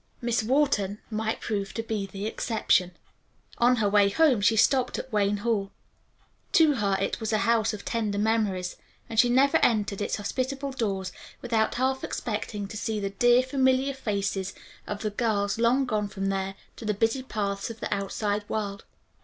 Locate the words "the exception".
2.07-2.93